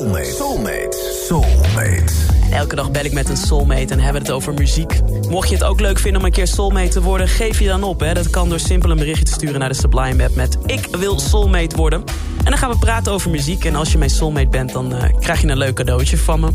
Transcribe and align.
Soulmate. 0.00 0.24
Soulmate. 0.24 0.98
Soulmate. 1.26 2.12
Elke 2.50 2.76
dag 2.76 2.90
bel 2.90 3.04
ik 3.04 3.12
met 3.12 3.28
een 3.28 3.36
soulmate 3.36 3.92
en 3.92 4.00
hebben 4.00 4.22
we 4.22 4.28
het 4.28 4.30
over 4.30 4.54
muziek. 4.54 5.00
Mocht 5.28 5.48
je 5.48 5.54
het 5.54 5.64
ook 5.64 5.80
leuk 5.80 5.98
vinden 5.98 6.20
om 6.20 6.26
een 6.26 6.32
keer 6.32 6.46
soulmate 6.46 6.88
te 6.88 7.02
worden, 7.02 7.28
geef 7.28 7.58
je 7.58 7.66
dan 7.66 7.82
op. 7.82 8.00
Hè? 8.00 8.14
Dat 8.14 8.30
kan 8.30 8.48
door 8.48 8.58
simpel 8.58 8.90
een 8.90 8.96
berichtje 8.96 9.24
te 9.24 9.32
sturen 9.32 9.58
naar 9.58 9.68
de 9.68 9.74
Sublime 9.74 10.24
app 10.24 10.34
met 10.34 10.58
ik 10.66 10.88
wil 10.96 11.18
soulmate 11.18 11.76
worden. 11.76 12.04
En 12.38 12.44
dan 12.44 12.56
gaan 12.56 12.70
we 12.70 12.78
praten 12.78 13.12
over 13.12 13.30
muziek. 13.30 13.64
En 13.64 13.74
als 13.74 13.92
je 13.92 13.98
mijn 13.98 14.10
soulmate 14.10 14.48
bent, 14.48 14.72
dan 14.72 14.94
uh, 14.94 15.02
krijg 15.18 15.40
je 15.40 15.48
een 15.48 15.58
leuk 15.58 15.74
cadeautje 15.74 16.18
van 16.18 16.40
me. 16.40 16.50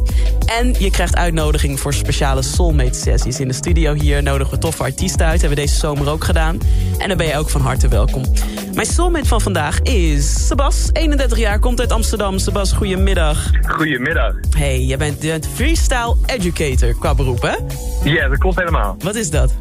En 0.45 0.75
je 0.79 0.91
krijgt 0.91 1.15
uitnodiging 1.15 1.79
voor 1.79 1.93
speciale 1.93 2.41
soulmate 2.41 2.99
sessies. 2.99 3.39
In 3.39 3.47
de 3.47 3.53
studio 3.53 3.93
hier 3.93 4.23
nodigen 4.23 4.53
we 4.53 4.59
toffe 4.59 4.83
artiesten 4.83 5.25
uit. 5.25 5.41
Hebben 5.41 5.57
we 5.57 5.65
deze 5.65 5.79
zomer 5.79 6.09
ook 6.09 6.23
gedaan. 6.23 6.59
En 6.97 7.07
dan 7.07 7.17
ben 7.17 7.27
je 7.27 7.37
ook 7.37 7.49
van 7.49 7.61
harte 7.61 7.87
welkom. 7.87 8.23
Mijn 8.75 8.87
soulmate 8.87 9.25
van 9.25 9.41
vandaag 9.41 9.81
is 9.81 10.47
Sebas, 10.47 10.89
31 10.91 11.37
jaar, 11.37 11.59
komt 11.59 11.79
uit 11.79 11.91
Amsterdam. 11.91 12.37
Sebas, 12.37 12.71
goedemiddag. 12.71 13.51
Goedemiddag. 13.67 14.35
Hey, 14.57 14.81
jij 14.81 14.97
bent, 14.97 15.47
freestyle 15.53 16.15
educator 16.25 16.95
qua 16.99 17.15
beroep, 17.15 17.41
hè? 17.41 17.55
Ja, 18.09 18.27
dat 18.27 18.37
klopt 18.37 18.55
helemaal. 18.55 18.95
Wat 18.99 19.15
is 19.15 19.29
dat? 19.29 19.55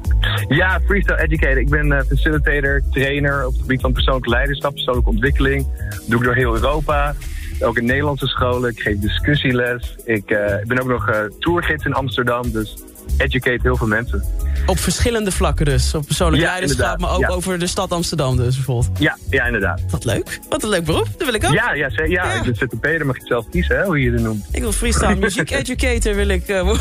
Ja, 0.49 0.81
freestyle 0.85 1.21
educator. 1.21 1.59
Ik 1.59 1.69
ben 1.69 1.87
uh, 1.87 2.01
facilitator, 2.09 2.83
trainer 2.91 3.47
op 3.47 3.53
het 3.53 3.61
gebied 3.61 3.81
van 3.81 3.93
persoonlijk 3.93 4.27
leiderschap, 4.27 4.73
persoonlijke 4.73 5.11
ontwikkeling. 5.11 5.67
Dat 5.91 6.03
doe 6.07 6.19
ik 6.19 6.25
door 6.25 6.35
heel 6.35 6.55
Europa. 6.55 7.15
Ook 7.61 7.77
in 7.79 7.85
Nederlandse 7.85 8.27
scholen. 8.27 8.71
Ik 8.71 8.81
geef 8.81 8.99
discussieles. 8.99 9.97
Ik 10.05 10.31
uh, 10.31 10.39
ben 10.67 10.81
ook 10.81 10.89
nog 10.89 11.09
uh, 11.09 11.17
tourgids 11.39 11.85
in 11.85 11.93
Amsterdam. 11.93 12.51
Dus 12.51 12.77
educate 13.17 13.59
heel 13.63 13.77
veel 13.77 13.87
mensen. 13.87 14.25
Op 14.67 14.79
verschillende 14.79 15.33
vlakken 15.33 15.65
dus. 15.65 15.95
Op 15.95 16.07
persoonlijk 16.07 16.43
Ja, 16.43 16.49
leiderschap, 16.49 17.01
maar 17.01 17.11
ook 17.13 17.21
ja. 17.21 17.29
over 17.29 17.59
de 17.59 17.67
stad 17.67 17.91
Amsterdam 17.93 18.37
dus 18.37 18.55
bijvoorbeeld. 18.55 18.99
Ja, 18.99 19.19
ja 19.31 19.45
inderdaad. 19.47 19.81
Wat 19.91 20.05
leuk. 20.05 20.39
Wat 20.49 20.63
een 20.63 20.69
leuk 20.69 20.85
beroep. 20.85 21.09
Dat 21.19 21.25
wil 21.25 21.35
ik 21.35 21.45
ook. 21.45 21.53
Ja, 21.53 21.73
ja, 21.73 21.91
ja, 21.95 22.05
Ja. 22.05 22.33
ik 22.33 22.43
ben 22.43 22.55
ZZP'er, 22.55 22.99
dan 22.99 23.07
mag 23.07 23.15
je 23.15 23.21
het 23.21 23.29
zelf 23.31 23.49
kiezen, 23.51 23.77
hè, 23.77 23.85
hoe 23.85 24.01
je 24.03 24.11
het 24.13 24.21
noemt. 24.21 24.47
Ik 24.51 24.61
wil 24.61 24.73
freestyle 24.73 25.15
muziek 25.17 25.51
educator 25.61 26.15
wil 26.15 26.29
ik 26.29 26.49
eh, 26.49 26.77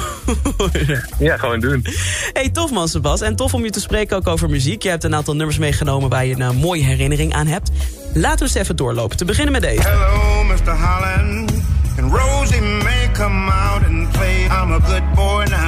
worden. 0.58 1.08
Ja, 1.20 1.38
gewoon 1.38 1.60
doen. 1.60 1.86
Hey, 2.34 2.50
tof 2.50 2.72
man 2.72 2.88
Sebas. 2.88 3.22
En 3.22 3.36
tof 3.36 3.54
om 3.54 3.64
je 3.64 3.70
te 3.70 3.80
spreken 3.80 4.18
ook 4.18 4.28
over 4.28 4.50
muziek. 4.50 4.84
Je 4.84 4.90
hebt 4.90 5.04
een 5.04 5.16
aantal 5.16 5.36
nummers 5.36 5.58
meegenomen 5.58 6.10
waar 6.10 6.26
je 6.26 6.34
een 6.34 6.42
eh, 6.42 6.50
mooie 6.52 6.84
herinnering 6.84 7.34
aan 7.34 7.48
hebt. 7.48 7.72
Laten 8.14 8.38
we 8.40 8.44
eens 8.44 8.54
even 8.54 8.76
doorlopen. 8.76 9.18
Te 9.18 9.26
beginnen 9.26 9.52
met 9.54 9.62
deze. 9.62 9.88
Hello, 9.88 10.44
Mr. 10.44 10.72
Holland. 10.72 11.52
And 12.00 12.12
Rosie 12.14 12.62
may 12.62 13.10
come 13.14 13.52
out 13.52 13.84
and 13.86 14.12
play. 14.12 14.44
I'm 14.46 14.72
a 14.72 14.80
good 14.80 15.14
boy 15.16 15.44
now. 15.50 15.63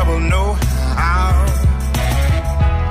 Trouble, 0.00 0.20
no 0.20 0.54
how. 0.96 1.44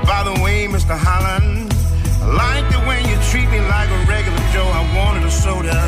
By 0.06 0.22
the 0.30 0.44
way, 0.44 0.68
Mr. 0.68 0.96
Holland, 0.96 1.74
I 2.22 2.28
like 2.44 2.66
the 2.70 2.82
way 2.88 3.00
you 3.10 3.18
treat 3.32 3.50
me 3.50 3.60
like 3.62 3.90
a 3.90 4.00
regular 4.08 4.44
Joe. 4.54 4.70
I 4.82 4.84
wanted 4.96 5.24
a 5.26 5.32
soda. 5.32 5.80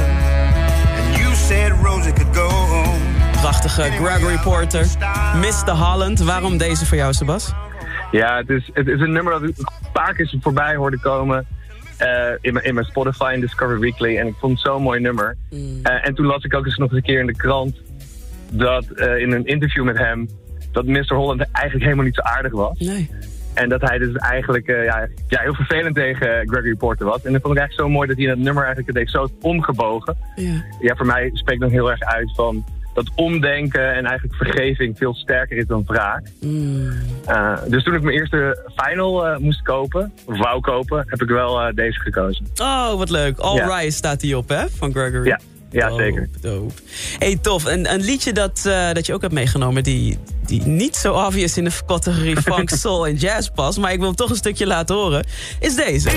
And 0.97 1.17
you 1.19 1.35
said 1.35 1.73
Rosie 1.83 2.11
could 2.11 2.33
go 2.33 2.49
home. 2.49 3.01
Prachtige 3.33 3.91
Gregory 3.97 4.37
Porter. 4.37 4.85
Mr. 5.35 5.73
Holland. 5.73 6.19
Waarom 6.19 6.57
deze 6.57 6.85
voor 6.85 6.97
jou, 6.97 7.13
Sebas? 7.13 7.53
Ja, 8.11 8.37
het 8.37 8.49
is, 8.49 8.69
het 8.73 8.87
is 8.87 8.99
een 8.99 9.11
nummer 9.11 9.33
dat 9.33 9.43
ik 9.43 9.57
een 9.57 9.91
paar 9.93 10.13
keer 10.13 10.35
voorbij 10.41 10.75
hoorde 10.75 10.99
komen. 10.99 11.47
eh, 11.97 12.31
in, 12.41 12.53
mijn, 12.53 12.65
in 12.65 12.73
mijn 12.73 12.85
Spotify 12.85 13.31
en 13.33 13.39
Discover 13.39 13.79
Weekly. 13.79 14.17
En 14.17 14.27
ik 14.27 14.35
vond 14.39 14.51
het 14.51 14.61
zo'n 14.61 14.81
mooi 14.81 14.99
nummer. 14.99 15.37
Eh, 15.49 16.07
en 16.07 16.15
toen 16.15 16.25
las 16.25 16.43
ik 16.43 16.55
ook 16.55 16.65
eens 16.65 16.77
nog 16.77 16.89
eens 16.89 16.97
een 16.97 17.05
keer 17.05 17.19
in 17.19 17.27
de 17.27 17.35
krant... 17.35 17.81
dat 18.51 18.85
eh, 18.85 19.17
in 19.17 19.31
een 19.31 19.45
interview 19.45 19.83
met 19.83 19.97
hem... 19.97 20.27
dat 20.71 20.85
Mr. 20.85 21.15
Holland 21.15 21.41
eigenlijk 21.51 21.83
helemaal 21.83 22.05
niet 22.05 22.15
zo 22.15 22.21
aardig 22.21 22.51
was. 22.51 22.79
Nee. 22.79 23.09
En 23.53 23.69
dat 23.69 23.81
hij 23.81 23.97
dus 23.97 24.15
eigenlijk 24.15 24.67
eh, 24.67 24.83
ja, 24.83 25.07
ja, 25.27 25.41
heel 25.41 25.53
vervelend 25.53 25.95
tegen 25.95 26.47
Gregory 26.47 26.75
Porter 26.75 27.05
was. 27.05 27.23
En 27.23 27.31
dat 27.33 27.41
vond 27.41 27.53
ik 27.53 27.59
eigenlijk 27.59 27.89
zo 27.89 27.89
mooi 27.89 28.07
dat 28.07 28.17
hij 28.17 28.25
in 28.25 28.31
dat 28.31 28.43
nummer 28.43 28.63
eigenlijk 28.63 28.87
het 28.87 28.97
heeft 28.97 29.11
zo 29.11 29.29
omgebogen. 29.41 30.17
Ja. 30.35 30.63
Ja, 30.79 30.95
voor 30.95 31.05
mij 31.05 31.29
spreekt 31.33 31.61
dan 31.61 31.69
heel 31.69 31.91
erg 31.91 32.01
uit 32.01 32.31
van 32.35 32.65
dat 32.93 33.11
omdenken 33.15 33.93
en 33.93 34.05
eigenlijk 34.05 34.35
vergeving 34.35 34.97
veel 34.97 35.13
sterker 35.13 35.57
is 35.57 35.65
dan 35.65 35.83
wraak. 35.85 36.27
Mm. 36.39 36.91
Uh, 37.29 37.57
dus 37.67 37.83
toen 37.83 37.95
ik 37.95 38.01
mijn 38.01 38.17
eerste 38.17 38.69
final 38.75 39.27
uh, 39.27 39.37
moest 39.37 39.61
kopen, 39.61 40.13
of 40.25 40.37
wou 40.37 40.61
kopen, 40.61 41.03
heb 41.07 41.21
ik 41.21 41.29
wel 41.29 41.71
deze 41.75 41.99
gekozen. 41.99 42.47
Oh, 42.61 42.93
wat 42.93 43.09
leuk. 43.09 43.39
All 43.39 43.55
Ja. 43.55 43.77
Rise 43.77 43.97
staat 43.97 44.19
die 44.19 44.37
op, 44.37 44.49
hè? 44.49 44.69
Van 44.69 44.91
Gregory. 44.91 45.27
Ja, 45.27 45.39
ja 45.69 45.95
zeker. 45.95 46.29
Dope. 46.41 46.73
Hey, 47.17 47.37
tof. 47.41 47.65
Een, 47.65 47.93
een 47.93 48.01
liedje 48.01 48.33
dat, 48.33 48.65
eh, 48.65 48.91
dat 48.91 49.05
je 49.05 49.13
ook 49.13 49.21
hebt 49.21 49.33
meegenomen... 49.33 49.83
Die, 49.83 50.17
die 50.51 50.61
niet 50.65 50.95
zo 50.95 51.13
obvious 51.13 51.57
in 51.57 51.63
de 51.63 51.71
categorie 51.85 52.41
funk, 52.51 52.69
soul 52.69 53.07
en 53.07 53.15
jazz 53.15 53.49
past... 53.55 53.77
maar 53.77 53.91
ik 53.91 53.97
wil 53.97 54.07
hem 54.07 54.15
toch 54.15 54.29
een 54.29 54.35
stukje 54.35 54.67
laten 54.67 54.95
horen... 54.95 55.25
is 55.59 55.75
deze. 55.75 56.09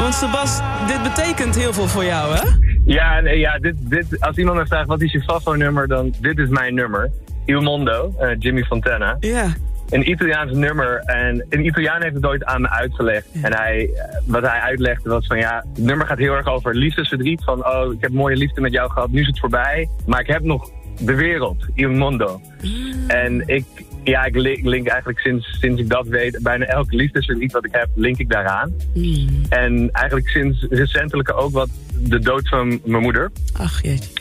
Want 0.00 0.14
Sebas, 0.14 0.60
dit 0.86 1.02
betekent 1.02 1.54
heel 1.54 1.72
veel 1.72 1.88
voor 1.88 2.04
jou, 2.04 2.36
hè? 2.36 2.71
Ja, 2.84 3.20
nee, 3.20 3.38
ja 3.38 3.58
dit, 3.58 3.74
dit, 3.78 4.20
als 4.20 4.36
iemand 4.36 4.58
me 4.58 4.66
vraagt 4.66 4.86
wat 4.86 5.02
is 5.02 5.12
je 5.12 5.22
Fafo-nummer, 5.22 5.88
dan 5.88 6.14
dit 6.20 6.38
is 6.38 6.48
mijn 6.48 6.74
nummer. 6.74 7.10
Il 7.44 7.60
Mondo, 7.60 8.14
uh, 8.20 8.28
Jimmy 8.38 8.62
Fontana. 8.62 9.16
Ja. 9.20 9.54
Een 9.90 10.10
Italiaans 10.10 10.52
nummer. 10.52 10.96
En 10.96 11.46
een 11.48 11.66
Italiaan 11.66 12.02
heeft 12.02 12.14
het 12.14 12.26
ooit 12.26 12.44
aan 12.44 12.60
me 12.60 12.70
uitgelegd. 12.70 13.26
En 13.42 13.54
hij, 13.54 13.90
eh, 13.94 14.18
wat 14.26 14.42
hij 14.42 14.60
uitlegde 14.60 15.08
was 15.08 15.26
van 15.26 15.38
ja, 15.38 15.64
het 15.74 15.84
nummer 15.84 16.06
gaat 16.06 16.18
heel 16.18 16.34
erg 16.34 16.46
over 16.46 16.74
liefdesverdriet. 16.74 17.44
Van 17.44 17.66
oh, 17.66 17.92
ik 17.92 18.00
heb 18.00 18.12
mooie 18.12 18.36
liefde 18.36 18.60
met 18.60 18.72
jou 18.72 18.90
gehad, 18.90 19.10
nu 19.10 19.20
is 19.20 19.26
het 19.26 19.38
voorbij. 19.38 19.88
Maar 20.06 20.20
ik 20.20 20.26
heb 20.26 20.42
nog 20.42 20.70
de 21.00 21.14
wereld, 21.14 21.66
Il 21.74 21.90
Mondo. 21.90 22.40
En 23.06 23.42
ik, 23.46 23.64
ja, 24.04 24.24
ik 24.24 24.36
link, 24.36 24.64
link 24.64 24.86
eigenlijk 24.86 25.18
sinds, 25.18 25.58
sinds 25.60 25.80
ik 25.80 25.88
dat 25.88 26.06
weet, 26.06 26.38
bijna 26.42 26.64
elk 26.64 26.92
liefdesverdriet 26.92 27.52
wat 27.52 27.64
ik 27.64 27.72
heb, 27.74 27.88
link 27.94 28.18
ik 28.18 28.30
daaraan. 28.30 28.72
Mm. 28.94 29.28
En 29.48 29.90
eigenlijk 29.92 30.28
sinds 30.28 30.66
recentelijk 30.70 31.32
ook 31.36 31.52
wat 31.52 31.68
de 31.98 32.18
dood 32.18 32.48
van 32.48 32.80
mijn 32.84 33.02
moeder. 33.02 33.30
Ach, 33.52 33.82
jeetje. 33.82 34.20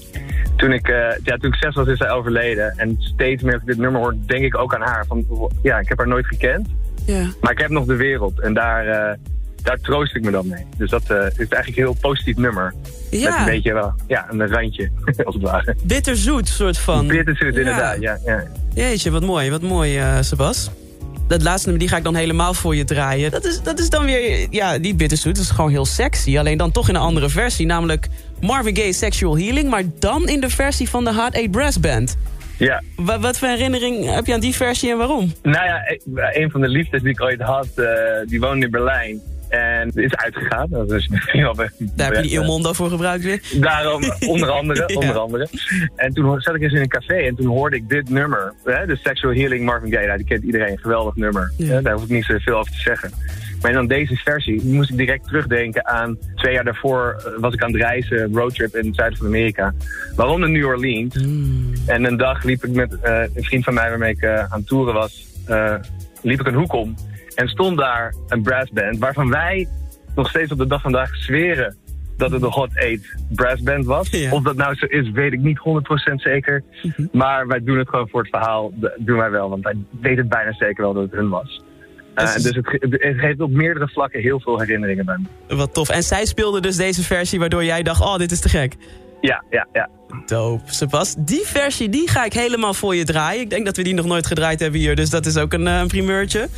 Toen 0.56 0.72
ik, 0.72 0.88
eh, 0.88 1.18
ja, 1.24 1.38
toen 1.38 1.53
ik 1.53 1.59
zes 1.59 1.75
was, 1.75 1.88
is 1.88 1.97
zij 1.97 2.09
overleden. 2.09 2.74
En 2.78 2.96
steeds 3.00 3.44
meer 3.44 3.53
als 3.53 3.62
ik 3.62 3.68
dit 3.68 3.78
nummer 3.78 4.02
hoor, 4.02 4.16
denk 4.25 4.44
ik 4.44 4.58
ook 4.58 4.75
aan 4.75 4.81
haar. 4.81 5.06
Van, 5.08 5.25
ja, 5.62 5.80
ik 5.80 5.90
heb 5.90 5.98
haar 5.98 6.08
nooit 6.08 6.25
gekend. 6.25 6.68
Ja. 7.06 7.28
Maar 7.42 7.52
ik 7.52 7.59
heb 7.59 7.69
nog 7.69 7.86
de 7.86 7.96
wereld 7.96 8.40
en 8.40 8.53
daar, 8.53 8.88
eh, 8.88 9.18
daar 9.63 9.79
troost 9.81 10.16
ik 10.16 10.23
me 10.23 10.31
dan 10.31 10.47
mee. 10.47 10.66
Dus 10.77 10.89
dat 10.89 11.01
eh, 11.09 11.17
is 11.17 11.35
eigenlijk 11.38 11.67
een 11.67 11.73
heel 11.73 11.97
positief 12.01 12.35
nummer. 12.38 12.73
Met 12.75 12.94
een 13.11 13.19
Ja, 13.19 13.45
beetje 13.45 13.73
wel, 13.73 13.94
ja, 14.07 14.25
een 14.29 14.47
randje, 14.47 14.89
als 15.25 15.35
het 15.35 15.44
ware. 15.44 15.75
bitterzoet 15.83 16.47
soort 16.47 16.77
van. 16.77 17.05
Ja. 17.05 17.23
inderdaad, 17.39 18.01
ja. 18.01 18.17
ja. 18.25 18.44
Jeetje, 18.73 19.11
wat 19.11 19.23
mooi, 19.23 19.50
wat 19.50 19.61
mooi, 19.61 19.97
eh 19.97 20.17
Sebas. 20.21 20.69
Dat 21.27 21.41
laatste 21.41 21.67
nummer, 21.69 21.79
die 21.85 21.89
ga 21.94 21.97
ik 21.97 22.03
dan 22.03 22.16
helemaal 22.16 22.53
voor 22.53 22.75
je 22.75 22.83
draaien. 22.83 23.31
Dat 23.31 23.45
is, 23.45 23.61
dat 23.61 23.79
is 23.79 23.89
dan 23.89 24.05
weer, 24.05 24.47
ja, 24.50 24.77
niet 24.77 24.97
bitterzoet, 24.97 25.35
dat 25.35 25.44
is 25.44 25.50
gewoon 25.50 25.69
heel 25.71 25.85
sexy. 25.85 26.38
Alleen 26.39 26.57
dan 26.57 26.71
toch 26.71 26.89
in 26.89 26.95
een 26.95 27.01
andere 27.01 27.29
versie, 27.29 27.66
namelijk 27.66 28.07
Marvin 28.41 28.75
Gaye 28.75 28.94
Sexual 28.94 29.38
Healing... 29.38 29.69
maar 29.69 29.83
dan 30.00 30.27
in 30.27 30.39
de 30.39 30.50
versie 30.50 30.89
van 30.89 31.03
de 31.03 31.11
Hard 31.11 31.35
8 31.35 31.51
Brass 31.51 31.79
Band. 31.79 32.17
ja. 32.57 32.81
Wa- 32.95 33.19
wat 33.19 33.38
voor 33.38 33.47
herinnering 33.47 34.13
heb 34.13 34.25
je 34.25 34.33
aan 34.33 34.39
die 34.39 34.55
versie 34.55 34.91
en 34.91 34.97
waarom? 34.97 35.33
Nou 35.44 35.66
ja, 35.66 35.88
ik- 35.88 36.01
een 36.41 36.51
van 36.51 36.61
de 36.61 36.67
liefdes 36.67 37.01
die 37.01 37.11
ik 37.11 37.21
ooit 37.21 37.41
had, 37.41 37.67
eh, 37.75 37.85
die 38.27 38.39
woonde 38.39 38.66
in 38.66 38.71
Berlijn. 38.71 39.19
En 39.51 39.91
is 39.94 40.16
uitgegaan. 40.16 40.67
Dat 40.69 40.91
is 40.91 41.07
misschien 41.07 41.41
wel. 41.47 41.53
Daar 41.56 41.67
heb 41.97 42.16
je 42.16 42.22
die 42.22 42.31
Il 42.31 42.44
Mondo 42.44 42.73
voor 42.73 42.89
gebruikt 42.89 43.23
weer. 43.23 43.41
Daarom, 43.59 44.03
onder 44.28 44.50
andere, 44.50 44.84
Ja. 44.88 44.95
onder 44.95 45.17
andere. 45.17 45.47
En 45.95 46.13
toen 46.13 46.41
zat 46.41 46.56
ik 46.56 46.62
eens 46.62 46.73
in 46.73 46.81
een 46.81 46.88
café 46.88 47.13
en 47.16 47.35
toen 47.35 47.47
hoorde 47.47 47.75
ik 47.75 47.89
dit 47.89 48.09
nummer. 48.09 48.53
Hè, 48.63 48.85
de 48.85 48.95
Sexual 48.95 49.34
Healing 49.34 49.66
Marvin 49.66 49.91
Gaye. 49.91 50.06
Nou, 50.06 50.17
die 50.17 50.28
kent 50.28 50.44
iedereen, 50.44 50.72
een 50.72 50.79
geweldig 50.79 51.16
nummer. 51.16 51.51
Ja. 51.57 51.81
Daar 51.81 51.94
hoef 51.94 52.03
ik 52.03 52.09
niet 52.09 52.25
zoveel 52.25 52.57
over 52.57 52.72
te 52.72 52.79
zeggen. 52.79 53.12
Maar 53.62 53.73
dan 53.73 53.88
deze 53.88 54.16
versie 54.16 54.63
moest 54.66 54.89
ik 54.89 54.97
direct 54.97 55.23
terugdenken 55.28 55.88
aan... 55.88 56.18
twee 56.35 56.53
jaar 56.53 56.63
daarvoor 56.63 57.15
eh, 57.18 57.31
was 57.42 57.53
ik 57.53 57.63
aan 57.63 57.71
het 57.71 57.81
reizen, 57.81 58.33
roadtrip 58.33 58.75
in 58.75 58.86
het 58.86 58.95
zuiden 58.95 59.18
van 59.18 59.27
Amerika. 59.27 59.74
Waaronder 60.15 60.50
New 60.50 60.65
Orleans. 60.65 61.15
En 61.86 62.03
een 62.06 62.18
dag 62.18 62.44
liep 62.44 62.65
ik 62.65 62.71
met 62.71 63.00
eh, 63.01 63.21
een 63.33 63.44
vriend 63.44 63.63
van 63.63 63.74
mij 63.74 63.89
waarmee 63.89 64.12
ik 64.12 64.21
eh, 64.21 64.39
aan 64.39 64.59
het 64.59 64.68
toeren 64.68 64.94
was... 64.94 65.25
liep 66.21 66.39
ik 66.39 66.48
een 66.48 66.53
hoek 66.53 66.74
om. 66.74 66.95
En 67.41 67.47
stond 67.47 67.77
daar 67.77 68.13
een 68.27 68.41
brassband 68.41 68.97
waarvan 68.97 69.29
wij 69.29 69.67
nog 70.15 70.29
steeds 70.29 70.51
op 70.51 70.57
de 70.57 70.67
dag 70.67 70.81
van 70.81 70.91
vandaag 70.91 71.15
zweren 71.15 71.77
dat 72.17 72.31
het 72.31 72.41
de 72.41 72.47
Hot 72.47 72.69
8 72.75 73.15
brassband 73.29 73.85
was. 73.85 74.09
Ja. 74.09 74.31
Of 74.31 74.43
dat 74.43 74.55
nou 74.55 74.75
zo 74.75 74.85
is, 74.85 75.09
weet 75.11 75.33
ik 75.33 75.39
niet 75.39 75.59
100% 75.59 76.13
zeker. 76.15 76.63
Maar 77.11 77.47
wij 77.47 77.63
doen 77.63 77.77
het 77.77 77.89
gewoon 77.89 78.09
voor 78.09 78.21
het 78.21 78.29
verhaal. 78.29 78.71
Dat 78.75 78.91
doen 78.97 79.17
wij 79.17 79.29
wel, 79.31 79.49
want 79.49 79.63
wij 79.63 79.75
weten 80.01 80.17
het 80.19 80.29
bijna 80.29 80.51
zeker 80.53 80.83
wel 80.83 80.93
dat 80.93 81.03
het 81.03 81.11
hun 81.11 81.29
was. 81.29 81.61
Eh, 82.13 82.33
Dus- 82.33 82.43
dus 82.43 82.55
het, 82.55 82.67
ge- 82.67 82.85
het 82.99 83.19
geeft 83.19 83.39
op 83.41 83.51
meerdere 83.51 83.88
vlakken 83.88 84.21
heel 84.21 84.39
veel 84.39 84.59
herinneringen 84.59 85.05
bij 85.05 85.17
me. 85.47 85.55
Wat 85.55 85.73
tof. 85.73 85.89
En 85.89 86.03
zij 86.03 86.25
speelde 86.25 86.61
dus 86.61 86.75
deze 86.75 87.03
versie 87.03 87.39
waardoor 87.39 87.63
jij 87.63 87.83
dacht, 87.83 88.01
oh, 88.01 88.17
dit 88.17 88.31
is 88.31 88.39
te 88.39 88.49
gek. 88.49 88.75
Ja, 89.21 89.44
ja, 89.50 89.68
ja. 89.73 89.89
Dope. 90.25 90.63
Sebas, 90.65 91.15
die 91.18 91.44
versie 91.45 91.89
die 91.89 92.09
ga 92.09 92.25
ik 92.25 92.33
helemaal 92.33 92.73
voor 92.73 92.95
je 92.95 93.03
draaien. 93.03 93.41
Ik 93.41 93.50
denk 93.50 93.65
dat 93.65 93.77
we 93.77 93.83
die 93.83 93.94
nog 93.94 94.06
nooit 94.06 94.27
gedraaid 94.27 94.59
hebben 94.59 94.79
hier, 94.79 94.95
dus 94.95 95.09
dat 95.09 95.25
is 95.25 95.38
ook 95.38 95.53
een, 95.53 95.65
een 95.65 95.88
primeurtje. 95.88 96.50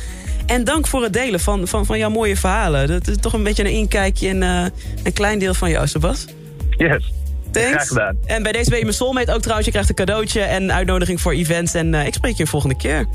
En 0.46 0.64
dank 0.64 0.86
voor 0.86 1.02
het 1.02 1.12
delen 1.12 1.40
van, 1.40 1.68
van, 1.68 1.86
van 1.86 1.98
jouw 1.98 2.10
mooie 2.10 2.36
verhalen. 2.36 2.88
Dat 2.88 3.08
is 3.08 3.16
toch 3.16 3.32
een 3.32 3.42
beetje 3.42 3.64
een 3.64 3.70
inkijkje 3.70 4.28
in 4.28 4.42
uh, 4.42 4.64
een 5.02 5.12
klein 5.12 5.38
deel 5.38 5.54
van 5.54 5.70
jou, 5.70 5.86
Sebas. 5.86 6.26
Yes. 6.70 7.12
Thanks. 7.50 7.70
Graag 7.70 7.86
gedaan. 7.86 8.16
En 8.26 8.42
bij 8.42 8.52
deze 8.52 8.68
ben 8.68 8.78
je 8.78 8.84
mijn 8.84 8.96
soulmate 8.96 9.32
ook 9.32 9.40
trouwens. 9.40 9.66
Je 9.66 9.72
krijgt 9.72 9.88
een 9.88 9.94
cadeautje 9.94 10.40
en 10.40 10.72
uitnodiging 10.72 11.20
voor 11.20 11.32
events. 11.32 11.74
En 11.74 11.92
uh, 11.92 12.06
ik 12.06 12.14
spreek 12.14 12.36
je 12.36 12.42
een 12.42 12.48
volgende 12.48 12.76
keer. 12.76 13.06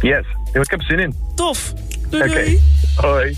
Yes. 0.00 0.26
Ik 0.52 0.70
heb 0.70 0.80
er 0.80 0.86
zin 0.86 0.98
in. 0.98 1.14
Tof. 1.34 1.72
Doei. 2.08 2.60
Hoi. 2.96 3.36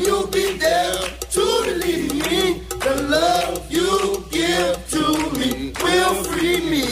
You'll 0.00 0.26
be 0.26 0.56
there 0.58 0.96
to 1.30 1.40
relieve 1.66 2.12
me? 2.14 2.60
The 2.68 3.06
love 3.08 3.70
you 3.70 4.24
give 4.30 4.88
to 4.90 5.02
me 5.38 5.72
will 5.82 6.14
free 6.24 6.60
me. 6.68 6.84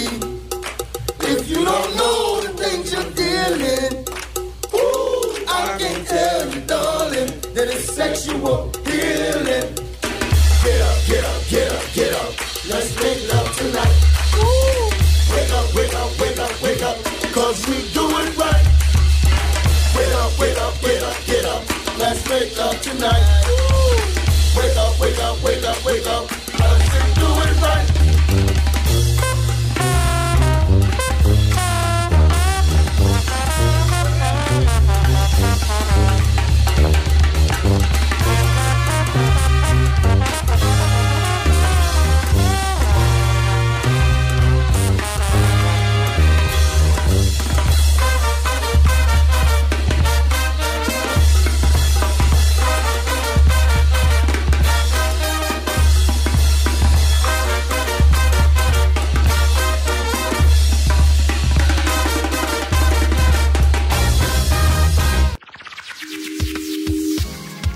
If 1.20 1.48
you 1.48 1.64
don't 1.64 1.96
know 1.96 2.40
the 2.40 2.48
things 2.62 2.92
you're 2.92 3.10
dealing, 3.12 4.04
ooh, 4.74 5.44
I 5.48 5.76
can 5.78 6.04
tell 6.04 6.54
you, 6.54 6.60
darling, 6.62 7.30
that 7.54 7.68
it's 7.74 7.92
sexual 7.92 8.70
healing. 8.86 9.68
Get 10.64 10.80
up, 10.80 10.98
get 11.06 11.24
up, 11.24 11.48
get 11.50 11.72
up, 11.72 11.94
get 11.94 12.12
up. 12.14 12.30
Let's 12.68 12.94
wake 22.32 22.58
up 22.58 22.80
tonight. 22.80 23.44
Wake 24.56 24.76
up, 24.76 24.98
wake 25.00 25.18
up, 25.18 25.42
wake 25.42 25.64
up, 25.64 25.84
wake 25.84 26.06
up. 26.06 26.51